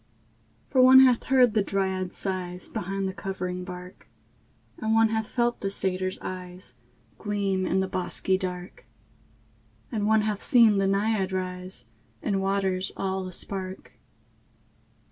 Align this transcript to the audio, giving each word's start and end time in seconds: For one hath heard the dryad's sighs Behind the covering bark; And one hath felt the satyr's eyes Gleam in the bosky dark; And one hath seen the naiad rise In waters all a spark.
For 0.71 0.81
one 0.81 1.01
hath 1.01 1.25
heard 1.25 1.53
the 1.53 1.61
dryad's 1.61 2.17
sighs 2.17 2.69
Behind 2.69 3.07
the 3.07 3.13
covering 3.13 3.63
bark; 3.63 4.09
And 4.79 4.95
one 4.95 5.09
hath 5.09 5.27
felt 5.27 5.61
the 5.61 5.69
satyr's 5.69 6.17
eyes 6.23 6.73
Gleam 7.19 7.67
in 7.67 7.81
the 7.81 7.87
bosky 7.87 8.35
dark; 8.35 8.87
And 9.91 10.07
one 10.07 10.21
hath 10.21 10.41
seen 10.41 10.79
the 10.79 10.87
naiad 10.87 11.31
rise 11.31 11.85
In 12.23 12.39
waters 12.39 12.91
all 12.97 13.27
a 13.27 13.31
spark. 13.31 13.93